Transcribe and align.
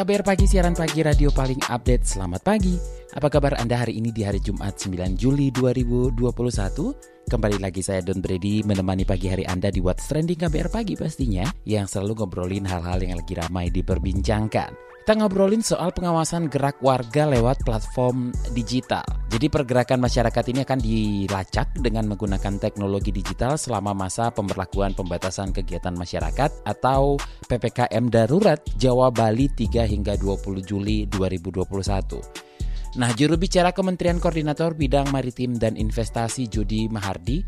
KBR 0.00 0.24
Pagi, 0.24 0.48
siaran 0.48 0.72
pagi 0.72 1.04
radio 1.04 1.28
paling 1.28 1.60
update. 1.68 2.08
Selamat 2.08 2.40
pagi. 2.40 2.72
Apa 3.12 3.28
kabar 3.28 3.60
Anda 3.60 3.84
hari 3.84 4.00
ini 4.00 4.08
di 4.08 4.24
hari 4.24 4.40
Jumat 4.40 4.80
9 4.80 4.96
Juli 5.12 5.52
2021? 5.52 7.19
Kembali 7.30 7.62
lagi 7.62 7.78
saya 7.78 8.02
Don 8.02 8.18
Brady 8.18 8.66
menemani 8.66 9.06
pagi 9.06 9.30
hari 9.30 9.46
Anda 9.46 9.70
di 9.70 9.78
What's 9.78 10.10
Trending 10.10 10.34
KBR 10.34 10.66
Pagi 10.66 10.98
pastinya 10.98 11.46
yang 11.62 11.86
selalu 11.86 12.26
ngobrolin 12.26 12.66
hal-hal 12.66 12.98
yang 13.06 13.22
lagi 13.22 13.38
ramai 13.38 13.70
diperbincangkan. 13.70 14.74
Kita 14.74 15.14
ngobrolin 15.14 15.62
soal 15.62 15.94
pengawasan 15.94 16.50
gerak 16.50 16.82
warga 16.82 17.30
lewat 17.30 17.62
platform 17.62 18.34
digital. 18.50 19.06
Jadi 19.30 19.46
pergerakan 19.46 20.02
masyarakat 20.02 20.44
ini 20.50 20.66
akan 20.66 20.80
dilacak 20.82 21.70
dengan 21.78 22.10
menggunakan 22.10 22.58
teknologi 22.58 23.14
digital 23.14 23.54
selama 23.54 23.94
masa 23.94 24.34
pemberlakuan 24.34 24.90
pembatasan 24.98 25.54
kegiatan 25.54 25.94
masyarakat 25.94 26.50
atau 26.66 27.14
PPKM 27.46 28.10
darurat 28.10 28.58
Jawa 28.74 29.14
Bali 29.14 29.46
3 29.46 29.86
hingga 29.86 30.18
20 30.18 30.66
Juli 30.66 31.06
2021. 31.06 32.49
Nah, 32.98 33.14
juru 33.14 33.38
bicara 33.38 33.70
Kementerian 33.70 34.18
Koordinator 34.18 34.74
Bidang 34.74 35.14
Maritim 35.14 35.54
dan 35.54 35.78
Investasi 35.78 36.50
Jody 36.50 36.90
Mahardi 36.90 37.38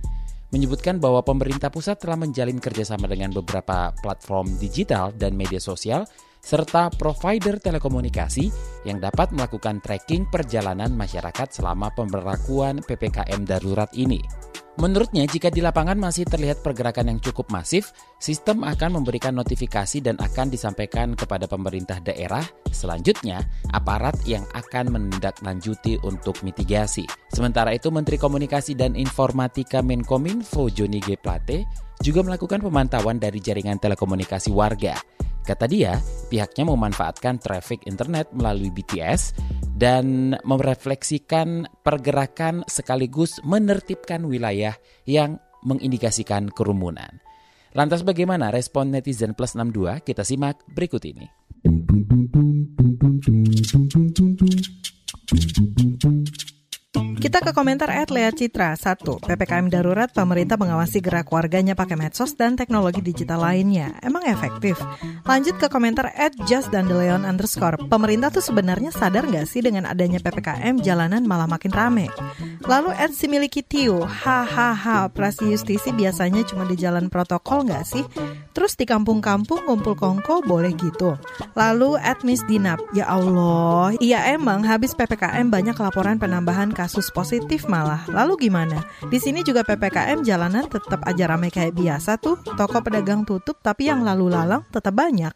menyebutkan 0.55 1.03
bahwa 1.03 1.19
pemerintah 1.27 1.67
pusat 1.67 1.99
telah 1.99 2.15
menjalin 2.15 2.63
kerjasama 2.63 3.11
dengan 3.11 3.35
beberapa 3.35 3.91
platform 4.05 4.55
digital 4.63 5.11
dan 5.19 5.35
media 5.35 5.59
sosial 5.59 6.07
serta 6.39 6.95
provider 6.95 7.59
telekomunikasi 7.59 8.55
yang 8.87 9.03
dapat 9.03 9.35
melakukan 9.35 9.83
tracking 9.83 10.31
perjalanan 10.31 10.95
masyarakat 10.95 11.51
selama 11.51 11.91
pemberlakuan 11.91 12.79
PPKM 12.87 13.43
darurat 13.43 13.91
ini. 13.99 14.23
Menurutnya, 14.81 15.29
jika 15.29 15.53
di 15.53 15.61
lapangan 15.61 16.01
masih 16.01 16.25
terlihat 16.25 16.65
pergerakan 16.65 17.13
yang 17.13 17.21
cukup 17.21 17.53
masif, 17.53 17.93
sistem 18.17 18.65
akan 18.65 19.01
memberikan 19.01 19.37
notifikasi 19.37 20.01
dan 20.01 20.17
akan 20.17 20.49
disampaikan 20.49 21.13
kepada 21.13 21.45
pemerintah 21.45 22.01
daerah. 22.01 22.41
Selanjutnya, 22.73 23.45
aparat 23.77 24.17
yang 24.25 24.49
akan 24.57 24.97
menindaklanjuti 24.97 26.01
untuk 26.01 26.41
mitigasi. 26.41 27.05
Sementara 27.29 27.77
itu, 27.77 27.93
Menteri 27.93 28.17
Komunikasi 28.17 28.73
dan 28.73 28.97
Informatika 28.97 29.85
Menkominfo 29.85 30.73
Joni 30.73 31.05
G. 31.05 31.21
Plate 31.21 31.69
juga 32.01 32.25
melakukan 32.25 32.65
pemantauan 32.65 33.21
dari 33.21 33.45
jaringan 33.45 33.77
telekomunikasi 33.77 34.49
warga. 34.57 34.97
Kata 35.53 35.69
dia, 35.69 36.01
pihaknya 36.33 36.65
memanfaatkan 36.65 37.37
traffic 37.37 37.85
internet 37.85 38.33
melalui 38.33 38.73
BTS 38.73 39.37
dan 39.77 40.33
merefleksikan 40.49 41.69
pergerakan 41.85 42.65
sekaligus 42.65 43.37
menertibkan 43.45 44.25
wilayah 44.25 44.73
yang 45.05 45.37
mengindikasikan 45.61 46.49
kerumunan. 46.49 47.21
Lantas 47.77 48.01
bagaimana 48.01 48.49
respon 48.49 48.97
netizen 48.97 49.37
plus 49.37 49.53
62? 49.53 50.01
Kita 50.01 50.25
simak 50.25 50.57
berikut 50.73 51.05
ini. 51.05 51.29
Kita 57.33 57.49
ke 57.49 57.57
komentar 57.57 57.89
at 57.89 58.13
Lea 58.13 58.29
Citra. 58.29 58.77
Satu, 58.77 59.17
PPKM 59.17 59.73
darurat 59.73 60.13
pemerintah 60.13 60.61
mengawasi 60.61 61.01
gerak 61.01 61.33
warganya 61.33 61.73
pakai 61.73 61.97
medsos 61.97 62.37
dan 62.37 62.61
teknologi 62.61 63.01
digital 63.01 63.41
lainnya. 63.41 63.97
Emang 64.05 64.21
efektif? 64.29 64.77
Lanjut 65.25 65.57
ke 65.57 65.73
komentar 65.73 66.13
at 66.13 66.37
Just 66.45 66.69
dan 66.69 66.93
Leon 66.93 67.25
underscore. 67.25 67.81
Pemerintah 67.89 68.29
tuh 68.29 68.45
sebenarnya 68.45 68.93
sadar 68.93 69.25
nggak 69.25 69.49
sih 69.49 69.65
dengan 69.65 69.89
adanya 69.89 70.21
PPKM 70.21 70.85
jalanan 70.85 71.25
malah 71.25 71.49
makin 71.49 71.73
rame? 71.73 72.13
Lalu 72.69 72.93
at 73.01 73.17
Similiki 73.17 73.65
Tiu, 73.65 74.05
hahaha, 74.05 75.09
operasi 75.09 75.57
justisi 75.57 75.89
biasanya 75.89 76.45
cuma 76.45 76.69
di 76.69 76.77
jalan 76.77 77.09
protokol 77.09 77.65
nggak 77.65 77.85
sih? 77.89 78.05
Terus 78.53 78.77
di 78.77 78.85
kampung-kampung 78.85 79.65
ngumpul 79.65 79.97
kongko 79.97 80.45
boleh 80.45 80.77
gitu. 80.77 81.17
Lalu 81.57 81.97
at 81.97 82.29
Miss 82.29 82.45
Dinap, 82.45 82.85
ya 82.93 83.09
Allah, 83.09 83.97
iya 84.05 84.21
emang 84.37 84.69
habis 84.69 84.93
PPKM 84.93 85.49
banyak 85.49 85.81
laporan 85.81 86.21
penambahan 86.21 86.77
kasus 86.77 87.09
positif 87.09 87.22
malah. 87.71 88.03
Lalu 88.11 88.49
gimana? 88.49 88.83
Di 89.07 89.19
sini 89.19 89.41
juga 89.47 89.63
PPKM 89.63 90.23
jalanan 90.27 90.67
tetap 90.67 91.03
aja 91.07 91.25
ramai 91.31 91.49
kayak 91.49 91.75
biasa 91.75 92.19
tuh. 92.19 92.39
Toko 92.43 92.79
pedagang 92.83 93.23
tutup 93.27 93.59
tapi 93.63 93.89
yang 93.89 94.03
lalu 94.03 94.31
lalang 94.31 94.63
tetap 94.71 94.95
banyak. 94.95 95.33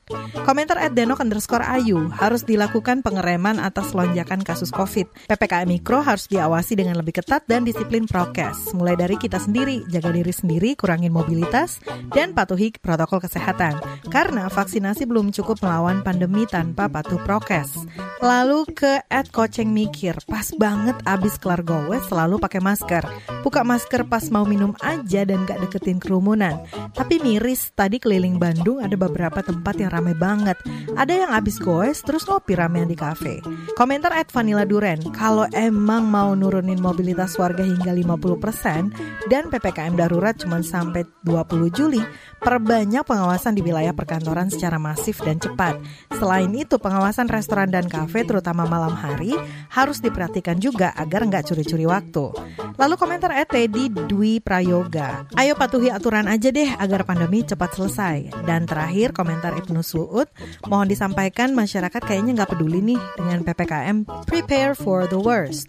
Komentar 0.46 0.78
at 0.78 0.94
Denok 0.94 1.22
underscore 1.22 1.66
Ayu, 1.66 2.08
harus 2.14 2.46
dilakukan 2.46 3.02
pengereman 3.02 3.58
atas 3.58 3.92
lonjakan 3.92 4.42
kasus 4.46 4.70
COVID. 4.70 5.30
PPKM 5.30 5.66
Mikro 5.66 6.00
harus 6.00 6.30
diawasi 6.30 6.78
dengan 6.78 6.98
lebih 7.02 7.18
ketat 7.18 7.44
dan 7.50 7.66
disiplin 7.66 8.06
prokes. 8.06 8.72
Mulai 8.72 8.94
dari 8.96 9.16
kita 9.18 9.42
sendiri, 9.42 9.82
jaga 9.90 10.14
diri 10.14 10.30
sendiri, 10.30 10.78
kurangin 10.78 11.10
mobilitas, 11.10 11.82
dan 12.14 12.32
patuhi 12.32 12.72
protokol 12.78 13.20
kesehatan. 13.20 13.76
Karena 14.08 14.46
vaksinasi 14.48 15.04
belum 15.04 15.34
cukup 15.34 15.60
melawan 15.60 16.00
pandemi 16.06 16.46
tanpa 16.46 16.86
patuh 16.86 17.18
prokes. 17.26 17.86
Lalu 18.22 18.64
ke 18.72 19.04
at 19.12 19.28
Koceng 19.28 19.70
Mikir, 19.74 20.16
pas 20.24 20.48
banget 20.56 20.96
abis 21.04 21.36
kelar 21.36 21.60
goes 21.84 22.08
selalu 22.08 22.40
pakai 22.40 22.64
masker. 22.64 23.04
Buka 23.44 23.60
masker 23.60 24.08
pas 24.08 24.24
mau 24.32 24.48
minum 24.48 24.72
aja 24.80 25.28
dan 25.28 25.44
gak 25.44 25.60
deketin 25.60 26.00
kerumunan. 26.00 26.64
Tapi 26.96 27.20
miris, 27.20 27.70
tadi 27.76 28.00
keliling 28.00 28.40
Bandung 28.40 28.80
ada 28.80 28.96
beberapa 28.96 29.44
tempat 29.44 29.76
yang 29.76 29.92
rame 29.92 30.16
banget. 30.16 30.56
Ada 30.96 31.26
yang 31.26 31.30
abis 31.36 31.60
goes 31.60 32.00
terus 32.00 32.24
ngopi 32.24 32.56
ramean 32.56 32.88
di 32.88 32.96
kafe. 32.96 33.44
Komentar 33.76 34.16
at 34.16 34.32
Vanilla 34.32 34.64
Duren, 34.64 35.04
kalau 35.12 35.44
emang 35.52 36.08
mau 36.08 36.32
nurunin 36.32 36.80
mobilitas 36.80 37.36
warga 37.36 37.60
hingga 37.62 37.92
50% 37.92 39.28
dan 39.28 39.52
PPKM 39.52 39.94
darurat 39.94 40.32
cuma 40.40 40.64
sampai 40.64 41.04
20 41.22 41.76
Juli, 41.76 42.00
perbanyak 42.40 43.04
pengawasan 43.04 43.58
di 43.58 43.62
wilayah 43.62 43.92
perkantoran 43.92 44.48
secara 44.48 44.80
masif 44.80 45.20
dan 45.20 45.36
cepat. 45.36 45.76
Selain 46.16 46.48
itu, 46.56 46.80
pengawasan 46.80 47.28
restoran 47.28 47.68
dan 47.68 47.90
kafe 47.90 48.24
terutama 48.24 48.64
malam 48.64 48.94
hari 48.96 49.36
harus 49.70 50.00
diperhatikan 50.00 50.56
juga 50.56 50.94
agar 50.96 51.26
nggak 51.26 51.52
curi-curi 51.66 51.90
waktu. 51.90 52.30
Lalu 52.78 52.94
komentar 52.94 53.34
ET 53.34 53.50
di 53.50 53.90
Dwi 53.90 54.38
Prayoga. 54.38 55.26
Ayo 55.34 55.58
patuhi 55.58 55.90
aturan 55.90 56.30
aja 56.30 56.54
deh 56.54 56.70
agar 56.78 57.02
pandemi 57.02 57.42
cepat 57.42 57.74
selesai. 57.74 58.46
Dan 58.46 58.70
terakhir 58.70 59.10
komentar 59.10 59.58
Ibnu 59.58 59.82
Suud, 59.82 60.30
mohon 60.70 60.86
disampaikan 60.86 61.58
masyarakat 61.58 61.98
kayaknya 61.98 62.38
nggak 62.38 62.54
peduli 62.54 62.94
nih 62.94 63.00
dengan 63.18 63.42
PPKM. 63.42 64.06
Prepare 64.30 64.78
for 64.78 65.10
the 65.10 65.18
worst. 65.18 65.66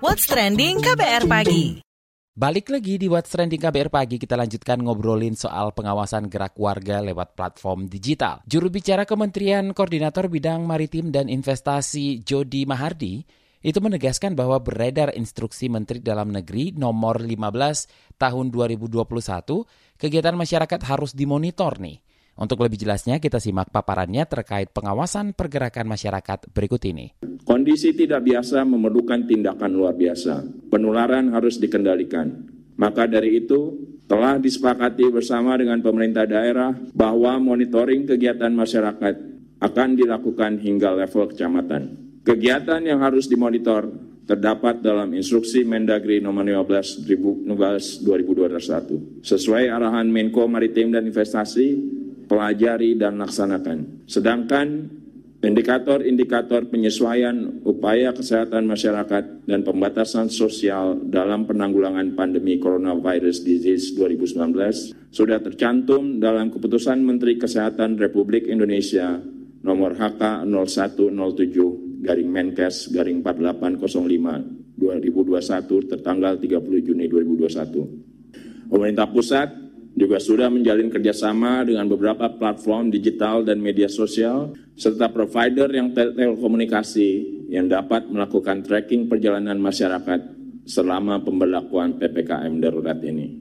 What's 0.00 0.24
Trending 0.24 0.80
KBR 0.80 1.28
Pagi 1.28 1.91
Balik 2.32 2.72
lagi 2.72 2.96
di 2.96 3.12
What's 3.12 3.28
Trending 3.28 3.60
KBR 3.60 3.92
Pagi, 3.92 4.16
kita 4.16 4.40
lanjutkan 4.40 4.80
ngobrolin 4.80 5.36
soal 5.36 5.76
pengawasan 5.76 6.32
gerak 6.32 6.56
warga 6.56 7.04
lewat 7.04 7.36
platform 7.36 7.92
digital. 7.92 8.40
Juru 8.48 8.72
bicara 8.72 9.04
Kementerian 9.04 9.76
Koordinator 9.76 10.32
Bidang 10.32 10.64
Maritim 10.64 11.12
dan 11.12 11.28
Investasi 11.28 12.24
Jody 12.24 12.64
Mahardi 12.64 13.20
itu 13.60 13.76
menegaskan 13.84 14.32
bahwa 14.32 14.56
beredar 14.64 15.12
instruksi 15.12 15.68
Menteri 15.68 16.00
Dalam 16.00 16.32
Negeri 16.32 16.72
nomor 16.72 17.20
15 17.20 18.16
tahun 18.16 18.48
2021, 18.48 20.00
kegiatan 20.00 20.32
masyarakat 20.32 20.80
harus 20.88 21.12
dimonitor 21.12 21.76
nih. 21.84 22.00
Untuk 22.32 22.64
lebih 22.64 22.80
jelasnya, 22.80 23.20
kita 23.20 23.36
simak 23.36 23.68
paparannya 23.68 24.24
terkait 24.24 24.72
pengawasan 24.72 25.36
pergerakan 25.36 25.84
masyarakat 25.84 26.48
berikut 26.48 26.80
ini. 26.88 27.12
Kondisi 27.44 27.92
tidak 27.92 28.24
biasa 28.24 28.64
memerlukan 28.64 29.28
tindakan 29.28 29.76
luar 29.76 29.92
biasa. 29.92 30.40
Penularan 30.72 31.28
harus 31.36 31.60
dikendalikan. 31.60 32.32
Maka 32.80 33.04
dari 33.04 33.44
itu, 33.44 33.76
telah 34.08 34.40
disepakati 34.40 35.12
bersama 35.12 35.60
dengan 35.60 35.84
pemerintah 35.84 36.24
daerah 36.24 36.72
bahwa 36.96 37.36
monitoring 37.36 38.08
kegiatan 38.08 38.52
masyarakat 38.52 39.14
akan 39.60 39.88
dilakukan 39.94 40.58
hingga 40.58 40.96
level 40.96 41.28
kecamatan. 41.30 41.82
Kegiatan 42.24 42.80
yang 42.86 43.04
harus 43.04 43.28
dimonitor 43.28 43.92
terdapat 44.22 44.78
dalam 44.80 45.10
instruksi 45.12 45.66
Mendagri 45.66 46.22
nomor 46.22 46.46
15 46.46 47.04
2021. 47.04 49.26
Sesuai 49.26 49.66
arahan 49.68 50.06
Menko 50.06 50.46
Maritim 50.46 50.94
dan 50.94 51.02
Investasi, 51.06 51.91
pelajari 52.32 52.96
dan 52.96 53.20
laksanakan. 53.20 54.08
Sedangkan 54.08 54.88
indikator-indikator 55.44 56.64
penyesuaian 56.72 57.60
upaya 57.68 58.16
kesehatan 58.16 58.64
masyarakat 58.64 59.44
dan 59.44 59.60
pembatasan 59.60 60.32
sosial 60.32 60.96
dalam 61.12 61.44
penanggulangan 61.44 62.16
pandemi 62.16 62.56
coronavirus 62.56 63.44
disease 63.44 63.92
2019 64.00 65.12
sudah 65.12 65.44
tercantum 65.44 66.24
dalam 66.24 66.48
keputusan 66.48 67.04
Menteri 67.04 67.36
Kesehatan 67.36 68.00
Republik 68.00 68.48
Indonesia 68.48 69.20
nomor 69.60 69.92
HK 69.92 70.48
0107 70.48 72.00
garing 72.00 72.30
Menkes 72.32 72.88
garing 72.88 73.20
4805 73.20 74.80
2021 74.80 75.90
tertanggal 75.92 76.40
30 76.40 76.80
Juni 76.80 77.04
2021. 77.12 78.72
Pemerintah 78.72 79.04
pusat 79.12 79.61
juga 80.12 80.28
sudah 80.28 80.52
menjalin 80.52 80.92
kerjasama 80.92 81.64
dengan 81.64 81.88
beberapa 81.88 82.28
platform 82.36 82.92
digital 82.92 83.48
dan 83.48 83.64
media 83.64 83.88
sosial, 83.88 84.52
serta 84.76 85.08
provider 85.08 85.72
yang 85.72 85.96
telekomunikasi 85.96 87.40
yang 87.48 87.64
dapat 87.64 88.12
melakukan 88.12 88.60
tracking 88.60 89.08
perjalanan 89.08 89.56
masyarakat 89.56 90.20
selama 90.68 91.24
pemberlakuan 91.24 91.96
PPKM 91.96 92.60
darurat 92.60 93.00
ini. 93.00 93.40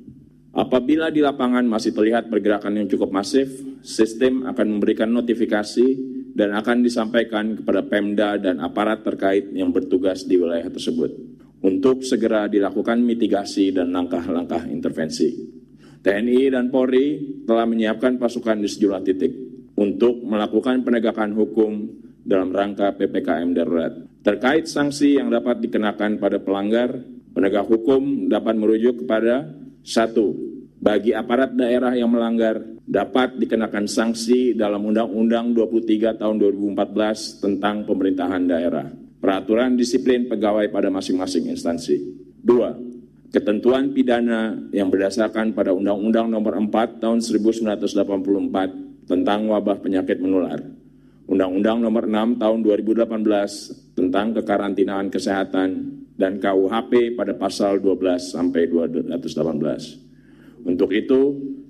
Apabila 0.55 1.11
di 1.11 1.19
lapangan 1.19 1.67
masih 1.67 1.91
terlihat 1.91 2.31
pergerakan 2.31 2.79
yang 2.79 2.87
cukup 2.87 3.11
masif, 3.11 3.51
sistem 3.83 4.47
akan 4.47 4.79
memberikan 4.79 5.11
notifikasi 5.11 5.87
dan 6.31 6.55
akan 6.55 6.87
disampaikan 6.87 7.59
kepada 7.59 7.83
Pemda 7.83 8.39
dan 8.39 8.63
aparat 8.63 9.03
terkait 9.03 9.51
yang 9.51 9.75
bertugas 9.75 10.23
di 10.23 10.39
wilayah 10.39 10.71
tersebut 10.71 11.11
untuk 11.67 12.07
segera 12.07 12.47
dilakukan 12.47 13.03
mitigasi 13.03 13.75
dan 13.75 13.91
langkah-langkah 13.91 14.71
intervensi. 14.71 15.60
TNI 16.01 16.49
dan 16.49 16.73
Polri 16.73 17.41
telah 17.45 17.69
menyiapkan 17.69 18.17
pasukan 18.17 18.57
di 18.57 18.67
sejumlah 18.69 19.01
titik 19.05 19.33
untuk 19.77 20.21
melakukan 20.25 20.81
penegakan 20.81 21.37
hukum 21.37 21.85
dalam 22.25 22.49
rangka 22.53 22.93
PPKM 22.97 23.49
darurat. 23.53 23.93
Terkait 24.21 24.69
sanksi 24.69 25.17
yang 25.17 25.33
dapat 25.33 25.61
dikenakan 25.61 26.21
pada 26.21 26.37
pelanggar, 26.37 27.01
penegak 27.33 27.65
hukum 27.65 28.29
dapat 28.29 28.53
merujuk 28.53 29.05
kepada 29.05 29.49
satu, 29.81 30.37
bagi 30.77 31.13
aparat 31.13 31.53
daerah 31.57 31.93
yang 31.97 32.13
melanggar 32.13 32.61
dapat 32.85 33.37
dikenakan 33.37 33.85
sanksi 33.85 34.57
dalam 34.57 34.81
Undang-Undang 34.85 35.53
23 35.53 36.17
tahun 36.17 36.35
2014 36.41 37.41
tentang 37.41 37.85
pemerintahan 37.85 38.43
daerah. 38.49 38.89
Peraturan 39.21 39.77
disiplin 39.77 40.25
pegawai 40.25 40.65
pada 40.73 40.89
masing-masing 40.89 41.53
instansi. 41.53 41.97
Dua, 42.41 42.73
ketentuan 43.31 43.95
pidana 43.95 44.59
yang 44.75 44.91
berdasarkan 44.91 45.55
pada 45.55 45.71
Undang-Undang 45.71 46.27
Nomor 46.27 46.59
4 46.59 46.99
Tahun 46.99 47.19
1984 47.23 49.07
tentang 49.07 49.39
wabah 49.47 49.79
penyakit 49.79 50.19
menular, 50.19 50.59
Undang-Undang 51.31 51.79
Nomor 51.79 52.03
6 52.11 52.43
Tahun 52.43 52.59
2018 52.59 53.95
tentang 53.95 54.35
kekarantinaan 54.35 55.07
kesehatan 55.07 55.69
dan 56.19 56.43
KUHP 56.43 57.15
pada 57.15 57.33
pasal 57.33 57.79
12 57.79 58.35
sampai 58.35 58.67
218. 58.67 59.15
Untuk 60.67 60.91
itu, 60.93 61.21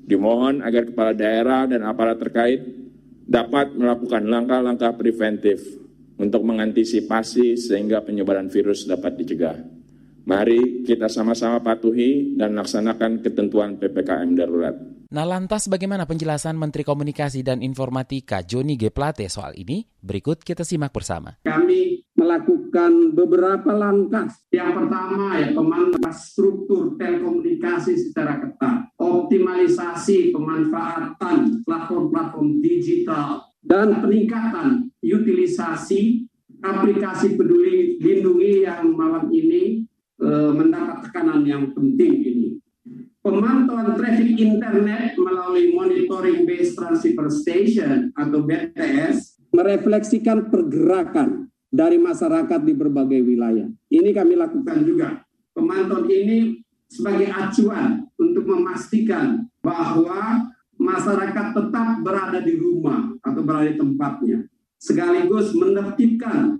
dimohon 0.03 0.65
agar 0.65 0.89
kepala 0.89 1.13
daerah 1.15 1.69
dan 1.69 1.85
aparat 1.87 2.19
terkait 2.19 2.59
dapat 3.23 3.71
melakukan 3.77 4.27
langkah-langkah 4.27 4.97
preventif 4.97 5.63
untuk 6.19 6.43
mengantisipasi 6.43 7.55
sehingga 7.55 8.03
penyebaran 8.03 8.51
virus 8.51 8.83
dapat 8.83 9.15
dicegah. 9.15 9.80
Mari 10.21 10.85
kita 10.85 11.09
sama-sama 11.09 11.59
patuhi 11.65 12.37
dan 12.37 12.53
laksanakan 12.53 13.25
ketentuan 13.25 13.81
PPKM 13.81 14.37
darurat. 14.37 14.75
Nah 15.11 15.27
lantas 15.27 15.67
bagaimana 15.67 16.07
penjelasan 16.07 16.55
Menteri 16.55 16.87
Komunikasi 16.87 17.43
dan 17.43 17.59
Informatika 17.59 18.39
Joni 18.47 18.79
G. 18.79 18.87
Plate 18.95 19.27
soal 19.27 19.59
ini? 19.59 19.83
Berikut 19.99 20.39
kita 20.39 20.63
simak 20.63 20.95
bersama. 20.95 21.35
Kami 21.43 22.07
melakukan 22.15 23.11
beberapa 23.11 23.75
langkah. 23.75 24.31
Yang 24.55 24.71
pertama 24.71 25.35
ya 25.35 25.51
pemantauan 25.51 26.15
struktur 26.15 26.95
telekomunikasi 26.95 27.97
secara 27.97 28.39
ketat. 28.39 28.95
Optimalisasi 28.95 30.31
pemanfaatan 30.31 31.59
platform-platform 31.67 32.63
digital 32.63 33.51
dan 33.59 33.99
peningkatan 33.99 34.95
utilisasi 35.03 36.23
aplikasi 36.61 37.35
peduli 37.35 37.99
lindungi 37.99 38.63
yang 38.63 38.93
malam 38.95 39.27
ini 39.33 39.90
mendapat 40.21 41.09
tekanan 41.09 41.41
yang 41.43 41.73
penting 41.73 42.13
ini. 42.21 42.49
Pemantauan 43.21 43.93
traffic 43.97 44.33
internet 44.33 45.13
melalui 45.13 45.73
Monitoring 45.77 46.45
Based 46.45 46.73
Transceiver 46.73 47.29
Station 47.29 48.09
atau 48.17 48.41
BTS 48.41 49.37
merefleksikan 49.53 50.49
pergerakan 50.49 51.51
dari 51.69 52.01
masyarakat 52.01 52.59
di 52.65 52.73
berbagai 52.73 53.21
wilayah. 53.21 53.69
Ini 53.93 54.09
kami 54.09 54.33
lakukan 54.39 54.77
juga. 54.81 55.21
Pemantauan 55.53 56.07
ini 56.09 56.65
sebagai 56.89 57.29
acuan 57.29 58.09
untuk 58.17 58.47
memastikan 58.47 59.45
bahwa 59.61 60.49
masyarakat 60.81 61.47
tetap 61.53 61.89
berada 62.01 62.39
di 62.41 62.57
rumah 62.57 63.13
atau 63.21 63.41
berada 63.45 63.69
di 63.69 63.77
tempatnya 63.77 64.49
sekaligus 64.81 65.53
menertibkan 65.53 66.57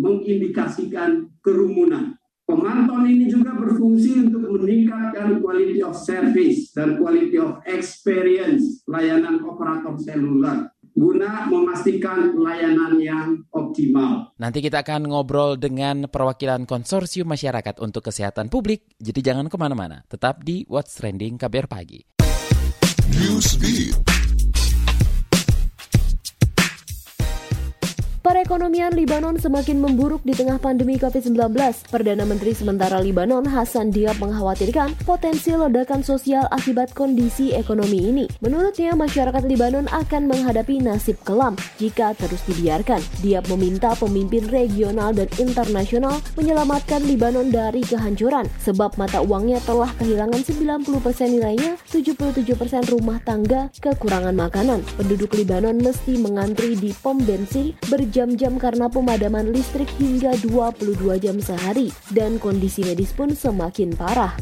mengindikasikan 0.00 1.28
kerumunan. 1.44 2.16
Pemantauan 2.48 3.06
ini 3.06 3.30
juga 3.30 3.54
berfungsi 3.54 4.26
untuk 4.26 4.58
meningkatkan 4.58 5.38
quality 5.38 5.86
of 5.86 5.94
service 5.94 6.74
dan 6.74 6.98
quality 6.98 7.38
of 7.38 7.62
experience 7.62 8.82
layanan 8.90 9.38
operator 9.46 9.94
seluler 10.02 10.66
guna 10.90 11.46
memastikan 11.46 12.34
layanan 12.34 12.98
yang 12.98 13.28
optimal. 13.54 14.34
Nanti 14.42 14.58
kita 14.58 14.82
akan 14.82 15.06
ngobrol 15.08 15.54
dengan 15.56 16.10
perwakilan 16.10 16.66
konsorsium 16.66 17.30
masyarakat 17.30 17.78
untuk 17.78 18.10
kesehatan 18.10 18.50
publik, 18.50 18.90
jadi 18.98 19.32
jangan 19.32 19.46
ke 19.46 19.56
mana-mana. 19.56 20.02
Tetap 20.10 20.42
di 20.42 20.66
What's 20.66 20.98
Trending 20.98 21.38
KBR 21.38 21.70
Pagi. 21.70 22.00
Newsbeat. 23.10 24.09
Perekonomian 28.20 28.92
Libanon 28.92 29.40
semakin 29.40 29.80
memburuk 29.80 30.20
di 30.28 30.36
tengah 30.36 30.60
pandemi 30.60 31.00
COVID-19. 31.00 31.56
Perdana 31.88 32.28
Menteri 32.28 32.52
sementara 32.52 33.00
Libanon 33.00 33.48
Hasan 33.48 33.88
Diab 33.88 34.20
mengkhawatirkan 34.20 34.92
potensi 35.08 35.56
ledakan 35.56 36.04
sosial 36.04 36.44
akibat 36.52 36.92
kondisi 36.92 37.56
ekonomi 37.56 38.12
ini. 38.12 38.28
Menurutnya, 38.44 38.92
masyarakat 38.92 39.40
Libanon 39.48 39.88
akan 39.88 40.28
menghadapi 40.28 40.84
nasib 40.84 41.16
kelam 41.24 41.56
jika 41.80 42.12
terus 42.12 42.44
dibiarkan. 42.44 43.00
Diab 43.24 43.48
meminta 43.56 43.96
pemimpin 43.96 44.44
regional 44.52 45.16
dan 45.16 45.32
internasional 45.40 46.20
menyelamatkan 46.36 47.00
Libanon 47.08 47.48
dari 47.48 47.80
kehancuran 47.80 48.44
sebab 48.60 49.00
mata 49.00 49.24
uangnya 49.24 49.64
telah 49.64 49.88
kehilangan 49.96 50.44
90% 50.44 50.84
nilainya, 51.40 51.80
77% 51.88 52.92
rumah 52.92 53.16
tangga 53.24 53.72
kekurangan 53.80 54.36
makanan. 54.36 54.84
Penduduk 55.00 55.32
Libanon 55.40 55.80
mesti 55.80 56.20
mengantri 56.20 56.76
di 56.76 56.92
pom 57.00 57.16
bensin 57.16 57.72
ber 57.88 58.09
berjam-jam 58.10 58.58
karena 58.58 58.90
pemadaman 58.90 59.54
listrik 59.54 59.86
hingga 60.02 60.34
22 60.42 60.98
jam 61.22 61.38
sehari 61.38 61.94
dan 62.10 62.42
kondisi 62.42 62.82
medis 62.82 63.14
pun 63.14 63.30
semakin 63.30 63.94
parah. 63.94 64.34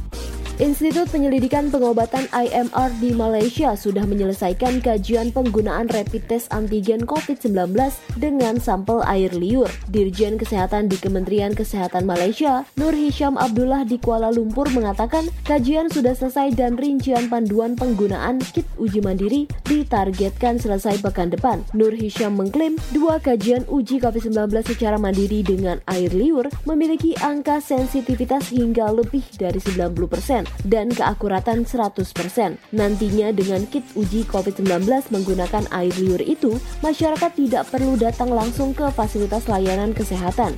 Institut 0.59 1.07
Penyelidikan 1.15 1.71
Pengobatan 1.71 2.27
IMR 2.35 2.91
di 2.99 3.15
Malaysia 3.15 3.79
sudah 3.79 4.03
menyelesaikan 4.03 4.83
kajian 4.83 5.31
penggunaan 5.31 5.87
rapid 5.87 6.27
test 6.27 6.51
antigen 6.51 7.07
COVID-19 7.07 7.79
dengan 8.19 8.59
sampel 8.59 8.99
air 9.07 9.31
liur. 9.39 9.71
Dirjen 9.87 10.35
Kesehatan 10.35 10.91
di 10.91 10.99
Kementerian 10.99 11.55
Kesehatan 11.55 12.11
Malaysia, 12.11 12.67
Nur 12.75 12.91
Hisham 12.91 13.39
Abdullah 13.39 13.87
di 13.87 14.03
Kuala 14.03 14.35
Lumpur 14.35 14.67
mengatakan 14.75 15.31
kajian 15.47 15.95
sudah 15.95 16.19
selesai 16.19 16.51
dan 16.59 16.75
rincian 16.75 17.31
panduan 17.31 17.79
penggunaan 17.79 18.43
kit 18.51 18.67
uji 18.83 18.99
mandiri 18.99 19.47
ditargetkan 19.63 20.59
selesai 20.59 20.99
pekan 20.99 21.31
depan. 21.31 21.63
Nur 21.71 21.95
Hisham 21.95 22.35
mengklaim 22.35 22.75
dua 22.91 23.23
kajian 23.23 23.63
uji 23.71 24.03
COVID-19 24.03 24.35
secara 24.67 24.99
mandiri 24.99 25.47
dengan 25.47 25.79
air 25.87 26.11
liur 26.11 26.51
memiliki 26.67 27.15
angka 27.23 27.63
sensitivitas 27.63 28.51
hingga 28.51 28.91
lebih 28.91 29.23
dari 29.39 29.63
90 29.63 29.95
persen 30.11 30.48
dan 30.67 30.91
keakuratan 30.93 31.65
100%. 31.65 32.59
Nantinya 32.75 33.33
dengan 33.33 33.65
kit 33.69 33.85
uji 33.95 34.27
COVID-19 34.29 34.89
menggunakan 35.13 35.65
air 35.73 35.95
liur 35.97 36.23
itu, 36.23 36.57
masyarakat 36.81 37.31
tidak 37.35 37.69
perlu 37.73 37.95
datang 37.97 38.33
langsung 38.33 38.73
ke 38.73 38.89
fasilitas 38.93 39.47
layanan 39.47 39.97
kesehatan. 39.97 40.55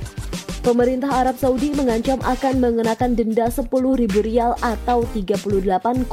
Pemerintah 0.61 1.25
Arab 1.25 1.41
Saudi 1.41 1.73
mengancam 1.73 2.21
akan 2.21 2.61
mengenakan 2.61 3.17
denda 3.17 3.49
10 3.49 3.65
ribu 3.73 4.21
rial 4.21 4.53
atau 4.61 5.01
38,56 5.09 6.05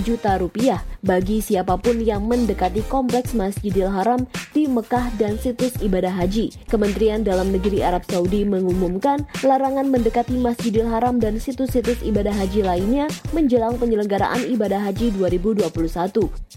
juta 0.00 0.40
rupiah 0.40 0.80
bagi 1.06 1.38
siapa 1.38 1.78
pun 1.78 2.02
yang 2.02 2.26
mendekati 2.26 2.82
kompleks 2.90 3.30
Masjidil 3.30 3.86
Haram 3.86 4.26
di 4.50 4.66
Mekah 4.66 5.14
dan 5.14 5.38
situs 5.38 5.78
ibadah 5.78 6.10
haji. 6.10 6.50
Kementerian 6.66 7.22
Dalam 7.22 7.54
Negeri 7.54 7.86
Arab 7.86 8.02
Saudi 8.10 8.42
mengumumkan 8.42 9.22
larangan 9.46 9.86
mendekati 9.86 10.34
Masjidil 10.34 10.90
Haram 10.90 11.22
dan 11.22 11.38
situs-situs 11.38 12.02
ibadah 12.02 12.34
haji 12.34 12.66
lainnya 12.66 13.06
menjelang 13.30 13.78
penyelenggaraan 13.78 14.50
ibadah 14.50 14.82
haji 14.82 15.14
2021. 15.14 15.70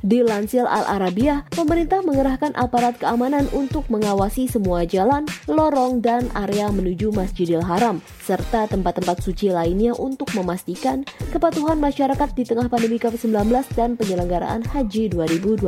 Dilansir 0.01 0.65
Al 0.65 0.89
Arabiah, 0.89 1.45
pemerintah 1.53 2.01
mengerahkan 2.01 2.57
aparat 2.57 2.97
keamanan 2.97 3.45
untuk 3.53 3.85
mengawasi 3.93 4.49
semua 4.49 4.87
jalan, 4.89 5.29
lorong, 5.45 6.01
dan 6.01 6.25
area 6.33 6.71
menuju 6.73 7.13
Masjidil 7.13 7.61
Haram, 7.61 8.01
serta 8.25 8.65
tempat-tempat 8.65 9.21
suci 9.21 9.53
lainnya 9.53 9.93
untuk 9.93 10.31
memastikan 10.33 11.05
kepatuhan 11.29 11.77
masyarakat 11.77 12.31
di 12.33 12.47
tengah 12.47 12.71
pandemi 12.71 12.95
COVID-19 12.97 13.75
dan 13.75 13.99
penyelenggaraan 13.99 14.38
Haji 14.39 15.11
2021. 15.11 15.67